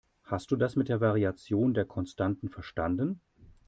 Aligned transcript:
Hast 0.23 0.49
du 0.49 0.55
das 0.55 0.75
mit 0.75 0.89
der 0.89 0.99
Variation 0.99 1.75
der 1.75 1.85
Konstanten 1.85 2.49
verstanden? 2.49 3.21